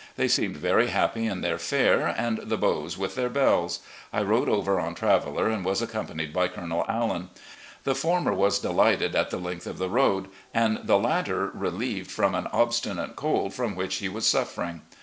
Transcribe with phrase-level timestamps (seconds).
[0.15, 3.81] They seemed very happy in their fair, and the beaux with their belles.
[4.11, 7.27] I rode over on Traveller and was accompanied by Colonel AUan.
[7.83, 12.33] The former was delighted at the length of the road, and the latter relieved from
[12.33, 14.81] an obstinate cold from which he was suffering.